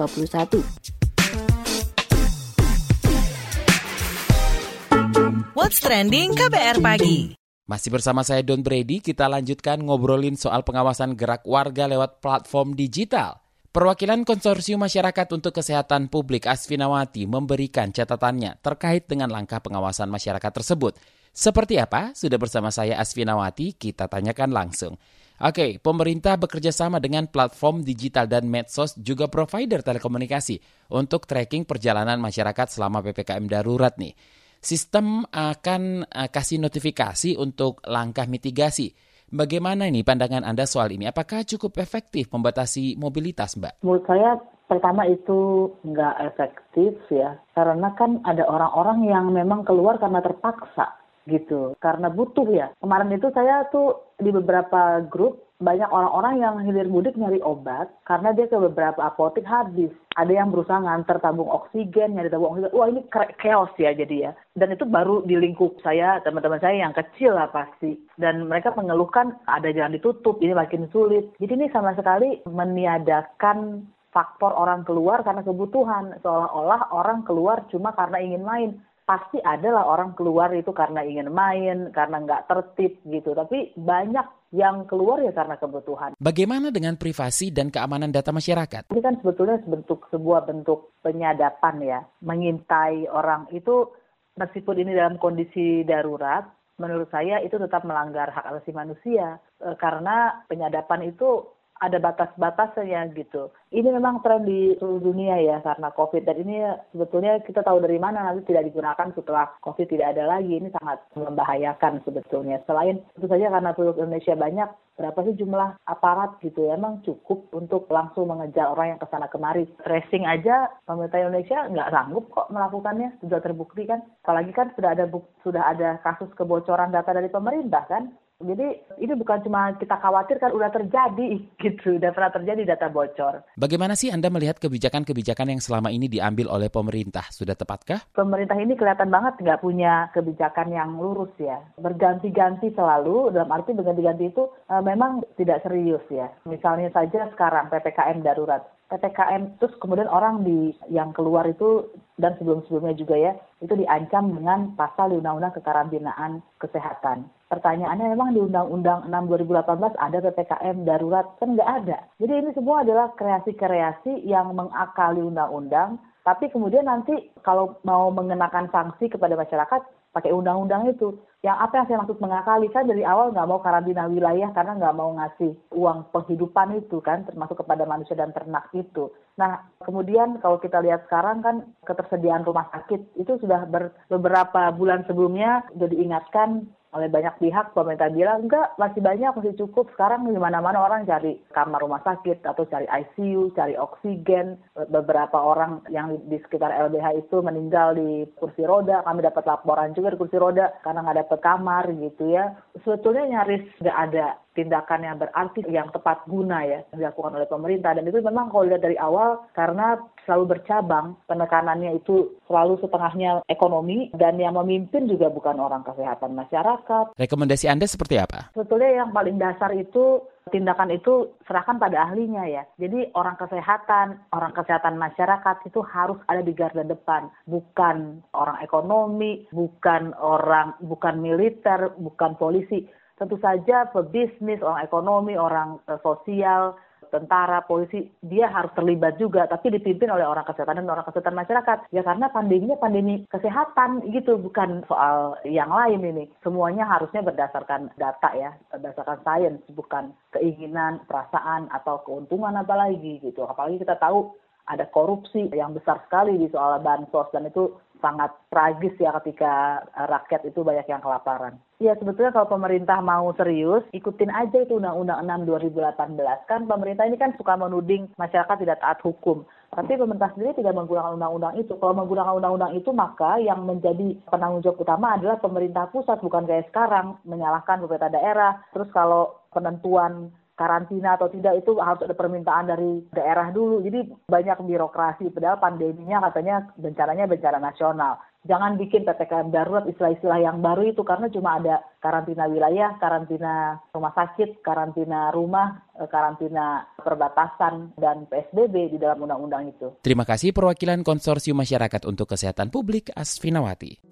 What's 5.51 5.83
Trending 5.83 6.31
KBR 6.31 6.79
Pagi. 6.79 7.35
Masih 7.67 7.91
bersama 7.91 8.23
saya 8.23 8.39
Don 8.47 8.63
Brady, 8.63 9.03
kita 9.03 9.27
lanjutkan 9.27 9.83
ngobrolin 9.83 10.39
soal 10.39 10.63
pengawasan 10.63 11.19
gerak 11.19 11.43
warga 11.43 11.87
lewat 11.91 12.23
platform 12.23 12.79
digital. 12.79 13.43
Perwakilan 13.71 14.23
Konsorsium 14.27 14.83
Masyarakat 14.83 15.27
untuk 15.35 15.55
Kesehatan 15.55 16.11
Publik 16.11 16.47
Asfinawati 16.47 17.27
memberikan 17.27 17.91
catatannya 17.91 18.59
terkait 18.59 19.07
dengan 19.07 19.31
langkah 19.31 19.63
pengawasan 19.63 20.11
masyarakat 20.11 20.51
tersebut. 20.51 20.95
Seperti 21.31 21.79
apa? 21.79 22.11
Sudah 22.11 22.35
bersama 22.35 22.71
saya 22.71 22.99
Asfinawati, 22.99 23.75
kita 23.79 24.11
tanyakan 24.11 24.51
langsung. 24.51 24.99
Oke, 25.41 25.81
pemerintah 25.81 26.37
bekerja 26.37 26.69
sama 26.69 27.01
dengan 27.01 27.25
platform 27.25 27.81
digital 27.81 28.29
dan 28.29 28.45
medsos 28.45 28.93
juga 28.93 29.25
provider 29.25 29.81
telekomunikasi 29.81 30.61
untuk 30.93 31.25
tracking 31.25 31.65
perjalanan 31.65 32.21
masyarakat 32.21 32.69
selama 32.69 33.01
PPKM 33.01 33.49
darurat 33.49 33.97
nih. 33.97 34.13
Sistem 34.61 35.25
akan 35.33 36.05
uh, 36.05 36.29
kasih 36.29 36.61
notifikasi 36.61 37.41
untuk 37.41 37.81
langkah 37.89 38.29
mitigasi 38.29 38.93
Bagaimana 39.31 39.87
ini 39.87 40.03
pandangan 40.03 40.43
Anda 40.43 40.67
soal 40.67 40.91
ini? 40.91 41.07
Apakah 41.07 41.47
cukup 41.47 41.79
efektif 41.79 42.27
membatasi 42.35 42.99
mobilitas, 42.99 43.55
Mbak? 43.55 43.79
Menurut 43.79 44.03
saya 44.03 44.35
pertama 44.67 45.07
itu 45.07 45.71
nggak 45.87 46.15
efektif 46.27 46.99
ya, 47.07 47.39
karena 47.55 47.95
kan 47.95 48.19
ada 48.27 48.43
orang-orang 48.43 49.07
yang 49.07 49.31
memang 49.31 49.63
keluar 49.63 49.95
karena 50.03 50.19
terpaksa 50.19 51.00
gitu, 51.31 51.73
karena 51.79 52.11
butuh 52.11 52.45
ya. 52.51 52.75
Kemarin 52.83 53.15
itu 53.15 53.31
saya 53.31 53.63
tuh 53.71 54.11
di 54.19 54.29
beberapa 54.29 54.99
grup 55.07 55.51
banyak 55.61 55.87
orang-orang 55.93 56.41
yang 56.41 56.55
hilir 56.65 56.89
mudik 56.89 57.13
nyari 57.13 57.37
obat 57.45 57.85
karena 58.09 58.33
dia 58.33 58.49
ke 58.49 58.57
beberapa 58.57 58.97
apotek 59.05 59.45
habis. 59.45 59.93
Ada 60.17 60.43
yang 60.43 60.49
berusaha 60.49 60.81
nganter 60.81 61.21
tabung 61.21 61.47
oksigen, 61.47 62.17
nyari 62.17 62.33
tabung 62.33 62.57
oksigen. 62.57 62.73
Wah 62.73 62.89
ini 62.89 63.05
chaos 63.39 63.69
ya 63.77 63.93
jadi 63.93 64.15
ya. 64.27 64.31
Dan 64.57 64.73
itu 64.73 64.83
baru 64.89 65.21
di 65.23 65.37
lingkup 65.37 65.77
saya, 65.85 66.19
teman-teman 66.25 66.59
saya 66.59 66.81
yang 66.81 66.97
kecil 66.97 67.37
lah 67.37 67.47
pasti. 67.53 67.95
Dan 68.17 68.49
mereka 68.49 68.73
mengeluhkan 68.73 69.37
ada 69.45 69.69
jalan 69.69 69.95
ditutup, 69.95 70.41
ini 70.41 70.57
makin 70.57 70.89
sulit. 70.89 71.29
Jadi 71.37 71.53
ini 71.55 71.67
sama 71.69 71.93
sekali 71.93 72.41
meniadakan 72.49 73.85
faktor 74.11 74.51
orang 74.51 74.83
keluar 74.83 75.23
karena 75.23 75.45
kebutuhan. 75.45 76.19
Seolah-olah 76.25 76.91
orang 76.91 77.23
keluar 77.23 77.63
cuma 77.71 77.95
karena 77.95 78.17
ingin 78.19 78.43
main 78.43 78.69
pasti 79.11 79.43
adalah 79.43 79.83
orang 79.91 80.15
keluar 80.15 80.55
itu 80.55 80.71
karena 80.71 81.03
ingin 81.03 81.27
main, 81.35 81.91
karena 81.91 82.23
nggak 82.23 82.47
tertib 82.47 82.95
gitu. 83.03 83.35
Tapi 83.35 83.75
banyak 83.75 84.55
yang 84.55 84.87
keluar 84.87 85.19
ya 85.19 85.35
karena 85.35 85.59
kebutuhan. 85.59 86.15
Bagaimana 86.15 86.71
dengan 86.71 86.95
privasi 86.95 87.51
dan 87.51 87.67
keamanan 87.67 88.15
data 88.15 88.31
masyarakat? 88.31 88.87
Ini 88.87 89.03
kan 89.03 89.19
sebetulnya 89.19 89.59
bentuk 89.67 90.07
sebuah 90.07 90.47
bentuk 90.47 90.95
penyadapan 91.03 91.75
ya, 91.83 91.99
mengintai 92.23 93.11
orang 93.11 93.51
itu 93.51 93.91
meskipun 94.39 94.79
ini 94.79 94.95
dalam 94.95 95.19
kondisi 95.19 95.83
darurat, 95.83 96.47
menurut 96.79 97.11
saya 97.11 97.43
itu 97.43 97.59
tetap 97.59 97.83
melanggar 97.83 98.31
hak 98.31 98.47
asasi 98.47 98.71
manusia 98.71 99.43
e, 99.59 99.75
karena 99.75 100.39
penyadapan 100.47 101.11
itu 101.11 101.51
ada 101.81 101.97
batas-batasnya 101.97 103.09
gitu. 103.17 103.49
Ini 103.73 103.89
memang 103.89 104.21
tren 104.21 104.45
di 104.45 104.77
seluruh 104.77 105.01
dunia 105.01 105.41
ya 105.41 105.57
karena 105.65 105.89
COVID 105.89 106.23
dan 106.29 106.37
ini 106.45 106.61
sebetulnya 106.93 107.41
kita 107.41 107.65
tahu 107.65 107.81
dari 107.81 107.97
mana 107.97 108.21
nanti 108.21 108.45
tidak 108.53 108.69
digunakan 108.69 109.09
setelah 109.17 109.49
COVID 109.65 109.87
tidak 109.89 110.13
ada 110.13 110.29
lagi. 110.29 110.61
Ini 110.61 110.69
sangat 110.77 111.01
membahayakan 111.17 112.05
sebetulnya. 112.05 112.61
Selain 112.69 113.01
itu 113.17 113.25
saja 113.25 113.49
karena 113.49 113.73
penduduk 113.73 113.97
Indonesia 113.97 114.37
banyak, 114.37 114.69
berapa 115.01 115.19
sih 115.25 115.35
jumlah 115.41 115.69
aparat 115.89 116.37
gitu 116.45 116.69
ya? 116.69 116.77
Emang 116.77 117.01
cukup 117.01 117.49
untuk 117.57 117.89
langsung 117.89 118.29
mengejar 118.29 118.69
orang 118.69 118.95
yang 118.95 118.99
ke 119.01 119.07
sana 119.09 119.25
kemari. 119.25 119.65
Tracing 119.81 120.29
aja 120.29 120.69
pemerintah 120.85 121.17
Indonesia 121.17 121.65
nggak 121.65 121.89
sanggup 121.89 122.29
kok 122.29 122.51
melakukannya, 122.53 123.17
sudah 123.25 123.41
terbukti 123.41 123.89
kan. 123.89 124.05
Apalagi 124.21 124.53
kan 124.53 124.69
sudah 124.77 124.93
ada 124.93 125.09
sudah 125.41 125.63
ada 125.65 125.97
kasus 126.05 126.29
kebocoran 126.37 126.93
data 126.93 127.09
dari 127.09 127.31
pemerintah 127.31 127.89
kan. 127.89 128.13
Jadi 128.41 128.67
ini 129.01 129.13
bukan 129.13 129.39
cuma 129.45 129.73
kita 129.77 129.95
khawatir 129.97 130.41
kan 130.41 130.51
udah 130.51 130.69
terjadi 130.73 131.29
gitu, 131.63 131.97
udah 132.01 132.11
pernah 132.11 132.31
terjadi 132.33 132.61
data 132.75 132.87
bocor. 132.89 133.45
Bagaimana 133.55 133.93
sih 133.93 134.09
Anda 134.09 134.27
melihat 134.33 134.57
kebijakan-kebijakan 134.57 135.53
yang 135.53 135.61
selama 135.61 135.93
ini 135.93 136.09
diambil 136.09 136.49
oleh 136.49 136.67
pemerintah? 136.73 137.29
Sudah 137.29 137.53
tepatkah? 137.53 138.01
Pemerintah 138.11 138.57
ini 138.57 138.73
kelihatan 138.73 139.13
banget 139.13 139.39
nggak 139.39 139.61
punya 139.61 140.09
kebijakan 140.11 140.73
yang 140.73 140.97
lurus 140.97 141.31
ya. 141.37 141.61
Berganti-ganti 141.77 142.73
selalu, 142.73 143.31
dalam 143.31 143.49
arti 143.53 143.71
berganti-ganti 143.77 144.33
itu 144.33 144.49
e, 144.67 144.75
memang 144.81 145.23
tidak 145.37 145.61
serius 145.63 146.03
ya. 146.09 146.29
Misalnya 146.49 146.89
saja 146.91 147.29
sekarang 147.33 147.69
PPKM 147.69 148.25
darurat. 148.25 148.63
PPKM 148.91 149.57
terus 149.57 149.71
kemudian 149.79 150.11
orang 150.11 150.43
di 150.43 150.75
yang 150.91 151.15
keluar 151.15 151.47
itu 151.47 151.87
dan 152.19 152.35
sebelum-sebelumnya 152.35 152.99
juga 152.99 153.15
ya 153.15 153.33
itu 153.63 153.71
diancam 153.73 154.35
dengan 154.35 154.75
pasal 154.75 155.15
di 155.15 155.23
Undang-Undang 155.23 155.55
Kekarantinaan 155.55 156.43
Kesehatan. 156.59 157.31
Pertanyaannya 157.47 158.11
memang 158.11 158.35
di 158.35 158.43
Undang-Undang 158.43 159.07
6 159.07 159.31
2018 159.31 159.95
ada 159.95 160.17
PPKM 160.19 160.75
darurat 160.83 161.25
kan 161.39 161.55
nggak 161.55 161.71
ada. 161.83 161.97
Jadi 162.19 162.33
ini 162.35 162.49
semua 162.51 162.83
adalah 162.83 163.15
kreasi-kreasi 163.15 164.27
yang 164.27 164.51
mengakali 164.51 165.23
undang-undang 165.23 165.95
tapi 166.21 166.53
kemudian 166.53 166.85
nanti 166.85 167.33
kalau 167.41 167.81
mau 167.81 168.13
mengenakan 168.13 168.69
sanksi 168.69 169.09
kepada 169.09 169.33
masyarakat 169.33 169.81
pakai 170.11 170.31
undang-undang 170.35 170.87
itu. 170.91 171.15
Yang 171.41 171.57
apa 171.57 171.73
yang 171.73 171.85
saya 171.89 171.99
maksud 172.05 172.17
mengakali 172.21 172.67
kan 172.69 172.85
dari 172.85 173.01
awal 173.01 173.33
nggak 173.33 173.49
mau 173.49 173.57
karantina 173.65 174.05
wilayah 174.05 174.53
karena 174.53 174.77
nggak 174.77 174.93
mau 174.93 175.09
ngasih 175.17 175.57
uang 175.73 176.13
penghidupan 176.13 176.77
itu 176.77 177.01
kan 177.01 177.25
termasuk 177.25 177.65
kepada 177.65 177.81
manusia 177.89 178.13
dan 178.13 178.29
ternak 178.29 178.69
itu. 178.77 179.09
Nah 179.41 179.65
kemudian 179.81 180.37
kalau 180.37 180.61
kita 180.61 180.77
lihat 180.85 181.09
sekarang 181.09 181.41
kan 181.41 181.65
ketersediaan 181.81 182.45
rumah 182.45 182.69
sakit 182.69 183.17
itu 183.17 183.41
sudah 183.41 183.65
ber, 183.65 183.89
beberapa 184.05 184.69
bulan 184.69 185.01
sebelumnya 185.09 185.65
sudah 185.73 185.89
diingatkan 185.89 186.69
oleh 186.91 187.07
banyak 187.07 187.39
pihak 187.39 187.71
pemerintah 187.71 188.11
bilang 188.11 188.47
enggak 188.47 188.75
masih 188.75 188.99
banyak 188.99 189.31
masih 189.31 189.55
cukup. 189.55 189.87
Sekarang 189.95 190.27
di 190.27 190.35
mana-mana 190.35 190.83
orang 190.83 191.07
cari 191.07 191.39
kamar 191.55 191.79
rumah 191.79 192.03
sakit 192.03 192.43
atau 192.43 192.67
cari 192.67 192.83
ICU 192.83 193.55
cari 193.55 193.79
oksigen. 193.79 194.59
Beberapa 194.91 195.39
orang 195.39 195.87
yang 195.87 196.19
di 196.27 196.35
sekitar 196.43 196.75
LBH 196.91 197.27
itu 197.27 197.39
meninggal 197.39 197.95
di 197.95 198.27
kursi 198.35 198.67
roda. 198.67 199.07
Kami 199.07 199.23
dapat 199.23 199.43
laporan 199.47 199.95
juga 199.95 200.11
di 200.11 200.19
kursi 200.19 200.35
roda 200.35 200.67
karena 200.83 200.99
nggak 201.07 201.19
dapat 201.27 201.39
kamar 201.39 201.83
gitu 201.95 202.35
ya 202.35 202.51
sebetulnya 202.83 203.27
nyaris 203.27 203.63
nggak 203.79 203.99
ada 204.09 204.39
tindakan 204.51 205.01
yang 205.07 205.17
berarti 205.19 205.63
yang 205.71 205.87
tepat 205.95 206.27
guna 206.27 206.63
ya 206.67 206.79
dilakukan 206.91 207.39
oleh 207.39 207.47
pemerintah 207.47 207.95
dan 207.95 208.03
itu 208.03 208.19
memang 208.19 208.51
kalau 208.51 208.67
dilihat 208.67 208.83
dari 208.83 208.97
awal 208.99 209.47
karena 209.55 209.95
selalu 210.27 210.57
bercabang 210.57 211.15
penekanannya 211.25 212.03
itu 212.03 212.35
selalu 212.45 212.77
setengahnya 212.83 213.41
ekonomi 213.47 214.11
dan 214.15 214.35
yang 214.35 214.59
memimpin 214.59 215.07
juga 215.07 215.31
bukan 215.31 215.55
orang 215.57 215.87
kesehatan 215.87 216.35
masyarakat. 216.35 217.15
Rekomendasi 217.15 217.71
Anda 217.71 217.87
seperti 217.87 218.19
apa? 218.19 218.51
Sebetulnya 218.51 219.03
yang 219.03 219.09
paling 219.15 219.39
dasar 219.39 219.71
itu 219.71 220.19
tindakan 220.49 220.89
itu 220.89 221.29
serahkan 221.45 221.77
pada 221.77 222.09
ahlinya 222.09 222.49
ya. 222.49 222.65
Jadi 222.81 223.13
orang 223.13 223.37
kesehatan, 223.37 224.17
orang 224.33 224.53
kesehatan 224.57 224.97
masyarakat 224.97 225.69
itu 225.69 225.85
harus 225.85 226.17
ada 226.25 226.41
di 226.41 226.55
garda 226.57 226.81
depan, 226.81 227.29
bukan 227.45 228.25
orang 228.33 228.57
ekonomi, 228.65 229.45
bukan 229.53 230.17
orang 230.17 230.73
bukan 230.81 231.21
militer, 231.21 231.93
bukan 232.01 232.33
polisi 232.41 232.89
tentu 233.21 233.37
saja 233.37 233.85
pebisnis, 233.93 234.65
orang 234.65 234.81
ekonomi, 234.81 235.37
orang 235.37 235.77
uh, 235.85 236.01
sosial, 236.01 236.73
tentara, 237.11 237.61
polisi, 237.67 238.07
dia 238.23 238.47
harus 238.47 238.71
terlibat 238.73 239.19
juga, 239.19 239.45
tapi 239.45 239.69
dipimpin 239.69 240.09
oleh 240.09 240.23
orang 240.23 240.47
kesehatan 240.47 240.79
dan 240.81 240.89
orang 240.89 241.05
kesehatan 241.05 241.35
masyarakat. 241.35 241.77
Ya 241.91 242.01
karena 242.01 242.31
pandeminya 242.31 242.79
pandemi 242.79 243.27
kesehatan 243.27 244.07
gitu, 244.15 244.39
bukan 244.39 244.87
soal 244.87 245.35
yang 245.43 245.69
lain 245.69 246.01
ini. 246.01 246.25
Semuanya 246.41 246.87
harusnya 246.87 247.21
berdasarkan 247.21 247.91
data 247.99 248.29
ya, 248.33 248.55
berdasarkan 248.71 249.19
sains, 249.27 249.61
bukan 249.75 250.15
keinginan, 250.31 251.03
perasaan, 251.05 251.67
atau 251.75 251.99
keuntungan 252.07 252.55
apalagi 252.55 253.19
gitu. 253.19 253.43
Apalagi 253.43 253.83
kita 253.83 253.99
tahu 253.99 254.31
ada 254.71 254.87
korupsi 254.87 255.51
yang 255.51 255.75
besar 255.75 255.99
sekali 256.07 256.39
di 256.39 256.47
soal 256.47 256.79
bansos 256.79 257.27
dan 257.35 257.49
itu 257.49 257.75
sangat 258.01 258.33
tragis 258.49 258.95
ya 258.97 259.13
ketika 259.21 259.83
rakyat 259.93 260.41
itu 260.47 260.65
banyak 260.65 260.87
yang 260.89 261.03
kelaparan. 261.03 261.59
Ya 261.81 261.97
sebetulnya 261.97 262.29
kalau 262.29 262.45
pemerintah 262.45 263.01
mau 263.01 263.33
serius, 263.33 263.81
ikutin 263.89 264.29
aja 264.29 264.61
itu 264.61 264.77
Undang-Undang 264.77 265.49
6 265.49 265.49
2018. 265.73 266.45
Kan 266.45 266.69
pemerintah 266.69 267.09
ini 267.09 267.17
kan 267.17 267.33
suka 267.41 267.57
menuding 267.57 268.05
masyarakat 268.21 268.53
tidak 268.61 268.77
taat 268.85 269.01
hukum. 269.01 269.41
Tapi 269.73 269.97
pemerintah 269.97 270.29
sendiri 270.37 270.53
tidak 270.61 270.77
menggunakan 270.77 271.17
undang-undang 271.17 271.57
itu. 271.57 271.73
Kalau 271.81 271.97
menggunakan 271.97 272.37
undang-undang 272.37 272.77
itu, 272.77 272.93
maka 272.93 273.41
yang 273.41 273.65
menjadi 273.65 274.13
penanggung 274.29 274.61
jawab 274.61 274.77
utama 274.77 275.17
adalah 275.17 275.41
pemerintah 275.41 275.89
pusat, 275.89 276.21
bukan 276.21 276.45
kayak 276.45 276.69
sekarang, 276.69 277.17
menyalahkan 277.25 277.81
pemerintah 277.81 278.13
daerah. 278.13 278.61
Terus 278.77 278.91
kalau 278.93 279.41
penentuan 279.49 280.29
karantina 280.61 281.17
atau 281.17 281.33
tidak 281.33 281.57
itu 281.65 281.81
harus 281.81 282.05
ada 282.05 282.13
permintaan 282.13 282.69
dari 282.69 283.01
daerah 283.09 283.49
dulu. 283.49 283.81
Jadi 283.81 284.05
banyak 284.29 284.61
birokrasi, 284.61 285.33
padahal 285.33 285.57
pandeminya 285.57 286.21
katanya 286.29 286.69
bencananya 286.77 287.25
bencana 287.25 287.57
nasional 287.57 288.21
jangan 288.45 288.77
bikin 288.77 289.05
PPKM 289.05 289.53
darurat 289.53 289.85
istilah-istilah 289.85 290.39
yang 290.41 290.57
baru 290.65 290.89
itu 290.89 291.01
karena 291.05 291.29
cuma 291.29 291.61
ada 291.61 291.85
karantina 292.01 292.49
wilayah, 292.49 292.97
karantina 292.97 293.77
rumah 293.93 294.13
sakit, 294.17 294.65
karantina 294.65 295.29
rumah, 295.29 295.85
eh, 295.97 296.09
karantina 296.09 296.89
perbatasan 296.97 297.93
dan 297.97 298.25
PSBB 298.25 298.97
di 298.97 298.97
dalam 298.97 299.21
undang-undang 299.21 299.69
itu. 299.69 299.93
Terima 300.01 300.25
kasih 300.25 300.53
perwakilan 300.53 301.05
Konsorsium 301.05 301.61
Masyarakat 301.61 302.01
untuk 302.09 302.33
Kesehatan 302.33 302.73
Publik 302.73 303.13
Asfinawati. 303.13 304.09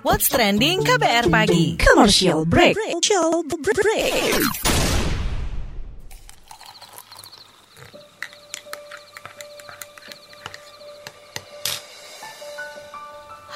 What's 0.00 0.32
trending 0.32 0.80
KBR 0.86 1.28
pagi? 1.28 1.76
Commercial 1.76 2.48
break. 2.48 2.78
Commercial 2.78 3.44
break. 3.44 4.87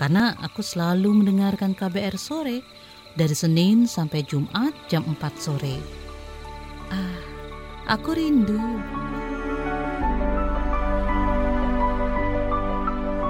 karena 0.00 0.32
aku 0.40 0.64
selalu 0.64 1.12
mendengarkan 1.12 1.76
KBR 1.76 2.16
sore 2.16 2.64
dari 3.12 3.36
Senin 3.36 3.84
sampai 3.84 4.24
Jumat 4.24 4.72
jam 4.88 5.04
4 5.04 5.20
sore. 5.36 5.76
Ah, 6.88 7.20
aku 7.84 8.16
rindu. 8.16 8.56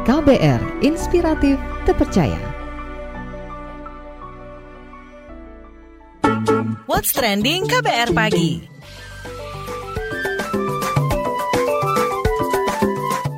KBR 0.07 0.87
Inspiratif 0.87 1.59
Terpercaya. 1.83 2.39
What's 6.87 7.11
trending 7.11 7.67
KBR 7.67 8.15
pagi? 8.15 8.62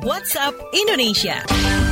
WhatsApp 0.05 0.53
Indonesia. 0.77 1.82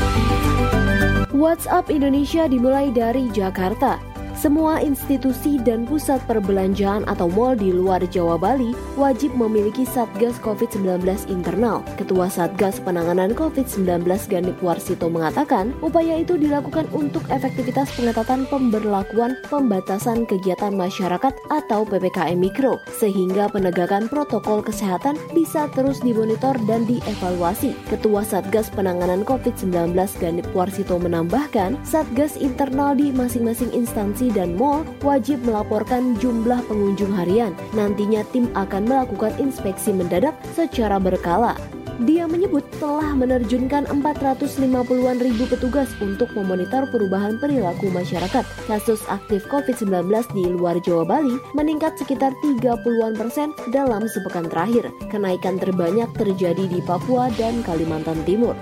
WhatsApp 1.42 1.90
Indonesia 1.90 2.46
dimulai 2.46 2.94
dari 2.94 3.26
Jakarta. 3.34 4.11
Semua 4.42 4.82
institusi 4.82 5.62
dan 5.62 5.86
pusat 5.86 6.18
perbelanjaan 6.26 7.06
atau 7.06 7.30
mal 7.30 7.54
di 7.54 7.70
luar 7.70 8.02
Jawa 8.10 8.42
Bali 8.42 8.74
wajib 8.98 9.38
memiliki 9.38 9.86
Satgas 9.86 10.34
COVID-19 10.42 11.30
internal. 11.30 11.86
Ketua 11.94 12.26
Satgas 12.26 12.82
Penanganan 12.82 13.38
COVID-19 13.38 14.02
Ganip 14.26 14.58
Warsito 14.66 15.14
mengatakan, 15.14 15.78
upaya 15.86 16.18
itu 16.18 16.42
dilakukan 16.42 16.90
untuk 16.90 17.22
efektivitas 17.30 17.94
pengetatan 17.94 18.50
pemberlakuan 18.50 19.38
pembatasan 19.46 20.26
kegiatan 20.26 20.74
masyarakat 20.74 21.38
atau 21.54 21.86
PPKM 21.86 22.42
Mikro, 22.42 22.82
sehingga 22.98 23.46
penegakan 23.46 24.10
protokol 24.10 24.66
kesehatan 24.66 25.22
bisa 25.38 25.70
terus 25.78 26.02
dimonitor 26.02 26.58
dan 26.66 26.90
dievaluasi. 26.90 27.78
Ketua 27.94 28.26
Satgas 28.26 28.74
Penanganan 28.74 29.22
COVID-19 29.22 29.94
Ganip 30.18 30.50
Warsito 30.58 30.98
menambahkan, 30.98 31.78
Satgas 31.86 32.42
internal 32.42 32.98
di 32.98 33.14
masing-masing 33.14 33.70
instansi 33.78 34.31
dan 34.32 34.56
mall 34.56 34.88
wajib 35.04 35.44
melaporkan 35.44 36.18
jumlah 36.20 36.64
pengunjung 36.68 37.12
harian. 37.14 37.56
Nantinya 37.76 38.26
tim 38.32 38.48
akan 38.58 38.88
melakukan 38.88 39.36
inspeksi 39.38 39.92
mendadak 39.92 40.36
secara 40.56 40.98
berkala. 40.98 41.56
Dia 42.02 42.26
menyebut 42.26 42.66
telah 42.82 43.14
menerjunkan 43.14 43.86
450-an 43.86 45.22
ribu 45.22 45.46
petugas 45.46 45.86
untuk 46.02 46.34
memonitor 46.34 46.90
perubahan 46.90 47.38
perilaku 47.38 47.94
masyarakat. 47.94 48.42
Kasus 48.66 49.06
aktif 49.06 49.46
COVID-19 49.46 50.10
di 50.34 50.50
luar 50.50 50.82
Jawa 50.82 51.06
Bali 51.06 51.38
meningkat 51.54 52.02
sekitar 52.02 52.34
30-an 52.42 53.14
persen 53.14 53.54
dalam 53.70 54.10
sepekan 54.10 54.50
terakhir. 54.50 54.90
Kenaikan 55.14 55.62
terbanyak 55.62 56.10
terjadi 56.18 56.66
di 56.66 56.82
Papua 56.82 57.30
dan 57.38 57.62
Kalimantan 57.62 58.18
Timur. 58.26 58.58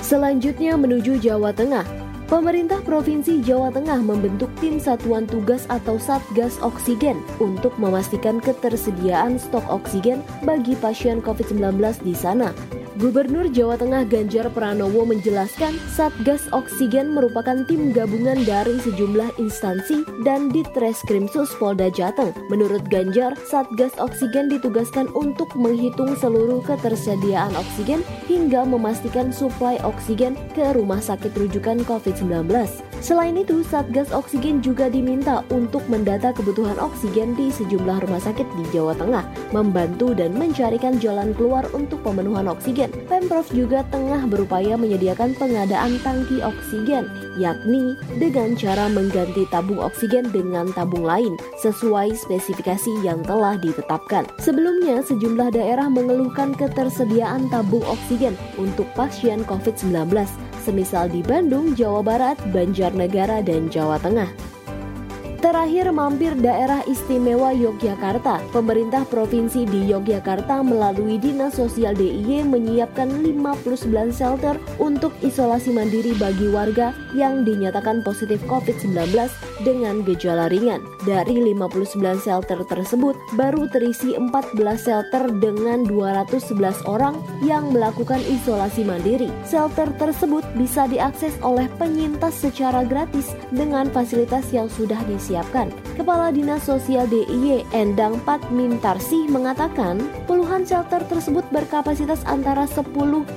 Selanjutnya 0.00 0.80
menuju 0.80 1.20
Jawa 1.20 1.52
Tengah. 1.52 1.99
Pemerintah 2.30 2.78
Provinsi 2.86 3.42
Jawa 3.42 3.74
Tengah 3.74 4.06
membentuk 4.06 4.46
tim 4.62 4.78
satuan 4.78 5.26
tugas 5.26 5.66
atau 5.66 5.98
Satgas 5.98 6.62
Oksigen 6.62 7.18
untuk 7.42 7.74
memastikan 7.74 8.38
ketersediaan 8.38 9.34
stok 9.34 9.66
oksigen 9.66 10.22
bagi 10.46 10.78
pasien 10.78 11.18
COVID-19 11.18 11.82
di 12.06 12.14
sana. 12.14 12.54
Gubernur 13.00 13.48
Jawa 13.48 13.80
Tengah 13.80 14.04
Ganjar 14.04 14.52
Pranowo 14.52 15.08
menjelaskan 15.08 15.72
Satgas 15.88 16.44
Oksigen 16.52 17.16
merupakan 17.16 17.64
tim 17.64 17.96
gabungan 17.96 18.44
dari 18.44 18.76
sejumlah 18.76 19.40
instansi 19.40 20.04
dan 20.20 20.52
Ditreskrimsus 20.52 21.48
Polda 21.56 21.88
Jateng. 21.88 22.36
Menurut 22.52 22.84
Ganjar, 22.92 23.32
Satgas 23.48 23.96
Oksigen 23.96 24.52
ditugaskan 24.52 25.08
untuk 25.16 25.48
menghitung 25.56 26.12
seluruh 26.20 26.60
ketersediaan 26.60 27.56
oksigen 27.56 28.04
hingga 28.28 28.68
memastikan 28.68 29.32
suplai 29.32 29.80
oksigen 29.80 30.36
ke 30.52 30.76
rumah 30.76 31.00
sakit 31.00 31.32
rujukan 31.32 31.80
COVID-19. 31.88 32.52
Selain 33.00 33.32
itu, 33.32 33.64
Satgas 33.64 34.12
Oksigen 34.12 34.60
juga 34.60 34.92
diminta 34.92 35.40
untuk 35.48 35.80
mendata 35.88 36.36
kebutuhan 36.36 36.76
oksigen 36.76 37.32
di 37.32 37.48
sejumlah 37.48 38.04
rumah 38.04 38.20
sakit 38.20 38.44
di 38.60 38.64
Jawa 38.76 38.92
Tengah, 38.92 39.24
membantu 39.56 40.12
dan 40.12 40.36
mencarikan 40.36 41.00
jalan 41.00 41.32
keluar 41.32 41.64
untuk 41.72 42.04
pemenuhan 42.04 42.44
oksigen. 42.52 42.92
Pemprov 43.08 43.48
juga 43.56 43.88
tengah 43.88 44.28
berupaya 44.28 44.76
menyediakan 44.76 45.32
pengadaan 45.40 45.96
tangki 46.04 46.44
oksigen, 46.44 47.08
yakni 47.40 47.96
dengan 48.20 48.52
cara 48.60 48.92
mengganti 48.92 49.48
tabung 49.48 49.80
oksigen 49.80 50.28
dengan 50.28 50.68
tabung 50.76 51.02
lain 51.02 51.40
sesuai 51.64 52.12
spesifikasi 52.12 53.00
yang 53.00 53.24
telah 53.24 53.56
ditetapkan. 53.56 54.28
Sebelumnya, 54.44 55.00
sejumlah 55.00 55.56
daerah 55.56 55.88
mengeluhkan 55.88 56.52
ketersediaan 56.52 57.48
tabung 57.48 57.82
oksigen 57.88 58.36
untuk 58.60 58.84
pasien 58.92 59.40
COVID-19 59.48 60.28
semisal 60.60 61.08
di 61.08 61.24
Bandung, 61.24 61.72
Jawa 61.74 62.04
Barat, 62.04 62.36
Banjarnegara, 62.90 63.38
dan 63.46 63.70
Jawa 63.70 64.02
Tengah. 64.02 64.49
Terakhir 65.40 65.88
mampir 65.88 66.36
daerah 66.36 66.84
istimewa 66.84 67.56
Yogyakarta. 67.56 68.44
Pemerintah 68.52 69.08
provinsi 69.08 69.64
di 69.64 69.88
Yogyakarta 69.88 70.60
melalui 70.60 71.16
Dinas 71.16 71.56
Sosial 71.56 71.96
DIY 71.96 72.44
menyiapkan 72.44 73.08
59 73.24 73.88
shelter 74.12 74.60
untuk 74.76 75.16
isolasi 75.24 75.72
mandiri 75.72 76.12
bagi 76.20 76.44
warga 76.52 76.92
yang 77.16 77.48
dinyatakan 77.48 78.04
positif 78.04 78.36
COVID-19 78.52 79.32
dengan 79.64 80.04
gejala 80.04 80.52
ringan. 80.52 80.84
Dari 81.08 81.40
59 81.40 81.96
shelter 82.20 82.60
tersebut, 82.68 83.16
baru 83.32 83.64
terisi 83.72 84.12
14 84.12 84.60
shelter 84.76 85.24
dengan 85.40 85.88
211 85.88 86.84
orang 86.84 87.16
yang 87.40 87.72
melakukan 87.72 88.20
isolasi 88.28 88.84
mandiri. 88.84 89.32
Shelter 89.48 89.88
tersebut 89.96 90.44
bisa 90.60 90.84
diakses 90.84 91.32
oleh 91.40 91.64
penyintas 91.80 92.36
secara 92.36 92.84
gratis 92.84 93.32
dengan 93.48 93.88
fasilitas 93.88 94.44
yang 94.52 94.68
sudah 94.68 95.00
disiapkan 95.08 95.29
disiapkan. 95.30 95.70
Kepala 95.94 96.34
Dinas 96.34 96.66
Sosial 96.66 97.06
DIY 97.06 97.70
Endang 97.70 98.18
Patmintarsih 98.26 99.30
mengatakan 99.30 100.02
puluhan 100.26 100.66
shelter 100.66 100.98
tersebut 101.06 101.46
berkapasitas 101.54 102.26
antara 102.26 102.66
10 102.66 102.90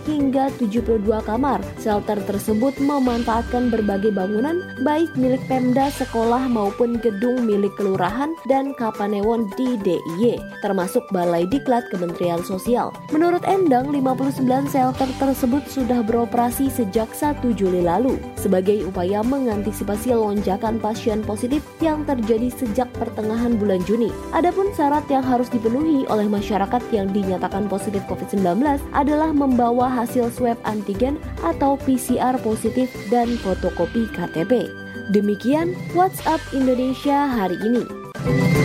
hingga 0.10 0.50
72 0.58 1.06
kamar. 1.30 1.62
Shelter 1.78 2.18
tersebut 2.26 2.74
memanfaatkan 2.82 3.70
berbagai 3.70 4.10
bangunan 4.10 4.66
baik 4.82 5.14
milik 5.14 5.46
Pemda, 5.46 5.94
sekolah 5.94 6.50
maupun 6.50 6.98
gedung 6.98 7.46
milik 7.46 7.76
kelurahan 7.78 8.34
dan 8.50 8.74
Kapanewon 8.74 9.52
di 9.54 9.78
DIY, 9.86 10.40
termasuk 10.66 11.04
Balai 11.14 11.46
Diklat 11.46 11.86
Kementerian 11.94 12.42
Sosial. 12.42 12.96
Menurut 13.12 13.44
Endang, 13.44 13.92
59 13.92 14.72
shelter 14.72 15.10
tersebut 15.20 15.62
sudah 15.68 16.00
beroperasi 16.02 16.72
sejak 16.72 17.12
1 17.12 17.44
Juli 17.54 17.84
lalu 17.84 18.16
sebagai 18.40 18.88
upaya 18.88 19.20
mengantisipasi 19.20 20.16
lonjakan 20.16 20.80
pasien 20.80 21.20
positif 21.28 21.60
yang 21.84 22.08
terjadi 22.08 22.48
sejak 22.48 22.88
pertengahan 22.96 23.60
bulan 23.60 23.84
Juni. 23.84 24.08
Adapun 24.32 24.72
syarat 24.72 25.04
yang 25.12 25.20
harus 25.20 25.52
dipenuhi 25.52 26.08
oleh 26.08 26.32
masyarakat 26.32 26.80
yang 26.96 27.12
dinyatakan 27.12 27.68
positif 27.68 28.00
COVID-19 28.08 28.64
adalah 28.96 29.36
membawa 29.36 29.92
hasil 29.92 30.32
swab 30.32 30.56
antigen 30.64 31.20
atau 31.44 31.76
PCR 31.84 32.40
positif 32.40 32.88
dan 33.12 33.36
fotokopi 33.44 34.08
KTP. 34.16 34.72
Demikian 35.12 35.76
WhatsApp 35.92 36.40
Indonesia 36.56 37.28
hari 37.28 37.60
ini. 37.60 38.63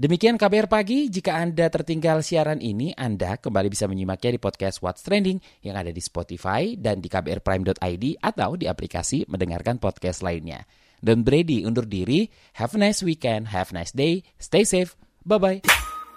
Demikian 0.00 0.40
KBR 0.40 0.64
Pagi, 0.64 1.12
jika 1.12 1.36
Anda 1.44 1.68
tertinggal 1.68 2.24
siaran 2.24 2.64
ini, 2.64 2.96
Anda 2.96 3.36
kembali 3.36 3.68
bisa 3.68 3.84
menyimaknya 3.84 4.32
di 4.32 4.40
podcast 4.40 4.80
What's 4.80 5.04
Trending 5.04 5.44
yang 5.60 5.76
ada 5.76 5.92
di 5.92 6.00
Spotify 6.00 6.72
dan 6.72 7.04
di 7.04 7.12
kbrprime.id 7.12 8.04
atau 8.24 8.56
di 8.56 8.64
aplikasi 8.64 9.28
mendengarkan 9.28 9.76
podcast 9.76 10.24
lainnya. 10.24 10.64
Don 11.04 11.20
Brady 11.20 11.68
undur 11.68 11.84
diri, 11.84 12.32
have 12.56 12.72
a 12.72 12.80
nice 12.80 13.04
weekend, 13.04 13.52
have 13.52 13.76
a 13.76 13.84
nice 13.84 13.92
day, 13.92 14.24
stay 14.40 14.64
safe, 14.64 14.96
bye-bye. 15.28 15.68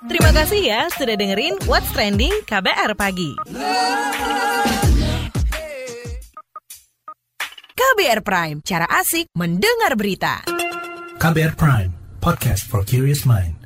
Terima 0.07 0.31
kasih 0.31 0.63
ya 0.63 0.87
sudah 0.95 1.19
dengerin 1.19 1.59
What's 1.67 1.91
Trending 1.91 2.31
KBR 2.47 2.95
Pagi. 2.95 3.35
KBR 7.75 8.23
Prime, 8.23 8.63
cara 8.63 8.87
asik 8.87 9.27
mendengar 9.35 9.99
berita. 9.99 10.47
KBR 11.19 11.59
Prime, 11.59 11.91
podcast 12.23 12.63
for 12.63 12.87
curious 12.87 13.27
mind. 13.27 13.62